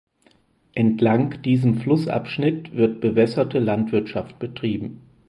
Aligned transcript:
Entlang 0.73 1.43
diesem 1.43 1.75
Flussabschnitt 1.75 2.75
wird 2.75 3.01
bewässerte 3.01 3.59
Landwirtschaft 3.59 4.39
betrieben. 4.39 5.01